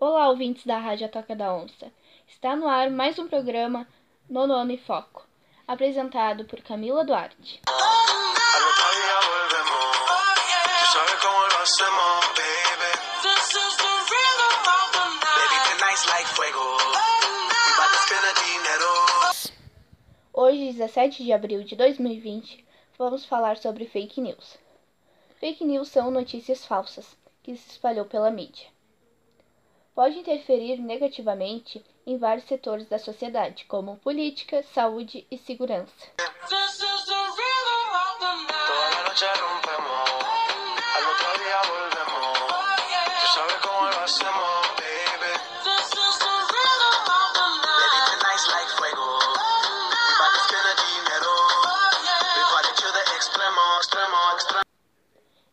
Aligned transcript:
Olá, 0.00 0.30
ouvintes 0.30 0.64
da 0.64 0.78
Rádio 0.78 1.06
Toca 1.10 1.36
da 1.36 1.52
Onça. 1.52 1.92
Está 2.26 2.56
no 2.56 2.66
ar 2.66 2.90
mais 2.90 3.18
um 3.18 3.28
programa 3.28 3.86
Nono 4.30 4.54
Ano 4.54 4.72
e 4.72 4.78
Foco, 4.78 5.26
apresentado 5.68 6.46
por 6.46 6.58
Camila 6.62 7.04
Duarte. 7.04 7.60
Hoje, 20.32 20.72
17 20.72 21.24
de 21.24 21.32
abril 21.34 21.62
de 21.62 21.76
2020, 21.76 22.66
vamos 22.96 23.26
falar 23.26 23.58
sobre 23.58 23.84
fake 23.84 24.22
news. 24.22 24.56
Fake 25.38 25.62
news 25.62 25.88
são 25.88 26.10
notícias 26.10 26.64
falsas 26.64 27.20
que 27.42 27.56
se 27.56 27.70
espalhou 27.70 28.04
pela 28.04 28.30
mídia. 28.30 28.66
Pode 29.94 30.18
interferir 30.18 30.78
negativamente 30.78 31.84
em 32.06 32.16
vários 32.16 32.46
setores 32.46 32.88
da 32.88 32.98
sociedade, 32.98 33.64
como 33.66 33.98
política, 33.98 34.62
saúde 34.62 35.26
e 35.30 35.36
segurança. 35.36 36.10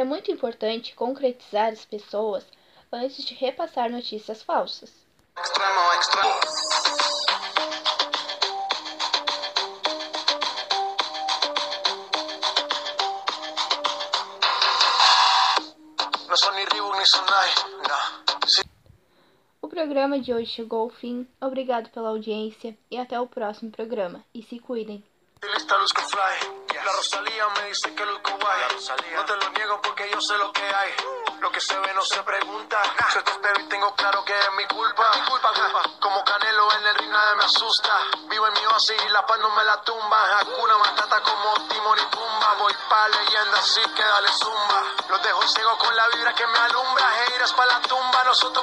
É 0.00 0.04
muito 0.04 0.32
importante 0.32 0.94
concretizar 0.94 1.74
as 1.74 1.84
pessoas 1.84 2.42
antes 2.90 3.22
de 3.22 3.34
repassar 3.34 3.90
notícias 3.90 4.42
falsas. 4.42 4.90
O 19.60 19.68
programa 19.68 20.18
de 20.18 20.32
hoje 20.32 20.50
chegou 20.50 20.80
ao 20.80 20.88
fim. 20.88 21.28
Obrigado 21.38 21.90
pela 21.90 22.08
audiência 22.08 22.74
e 22.90 22.96
até 22.96 23.20
o 23.20 23.26
próximo 23.26 23.70
programa. 23.70 24.24
E 24.32 24.42
se 24.42 24.58
cuidem. 24.58 25.04
Lista 25.42 25.74
luzco 25.78 26.02
fly. 26.02 26.60
La 26.84 26.92
Rosalía 26.92 27.48
me 27.48 27.68
dice 27.68 27.94
que 27.94 28.04
luzco 28.04 28.30
guay. 28.40 28.60
No 29.14 29.24
te 29.24 29.36
lo 29.36 29.50
niego 29.50 29.80
porque 29.80 30.10
yo 30.10 30.20
sé 30.20 30.36
lo 30.36 30.52
que 30.52 30.62
hay. 30.62 30.94
Lo 31.40 31.50
que 31.50 31.60
se 31.62 31.78
ve 31.78 31.94
no 31.94 32.02
se 32.04 32.22
pregunta. 32.22 32.82
Yo 33.14 33.24
te 33.24 33.30
espero 33.30 33.60
y 33.60 33.68
tengo 33.68 33.94
claro 33.94 34.22
que 34.24 34.38
es 34.38 34.52
mi 34.58 34.66
culpa. 34.66 35.10
Mi 35.14 35.22
culpa, 35.24 35.50
culpa. 35.54 35.82
Como 35.98 36.22
Canelo 36.24 36.70
en 36.74 36.86
el 36.86 36.94
ring 36.96 37.10
nadie 37.10 37.36
me 37.36 37.44
asusta. 37.44 37.92
Vivo 38.28 38.46
en 38.48 38.52
mi 38.52 38.66
oasis 38.66 39.02
y 39.02 39.08
la 39.08 39.24
paz 39.24 39.38
no 39.40 39.48
me 39.50 39.64
la 39.64 39.80
tumba. 39.82 40.40
Hakuna 40.40 40.76
Matata 40.76 41.22
como 41.22 41.68
Timon 41.68 41.98
y 41.98 42.04
Pumba. 42.14 42.54
Voy 42.58 42.74
pa' 42.90 43.08
leyenda 43.08 43.58
así 43.58 43.80
que 43.96 44.02
dale 44.02 44.28
zumba. 44.32 44.84
Los 45.08 45.22
dejo 45.22 45.42
ciego 45.48 45.78
con 45.78 45.96
la 45.96 46.06
vibra 46.08 46.34
que 46.34 46.46
me 46.46 46.58
alumbra. 46.58 47.24
Heiras 47.24 47.52
pa' 47.54 47.64
la 47.64 47.80
tumba. 47.80 48.24
Nosotros 48.24 48.58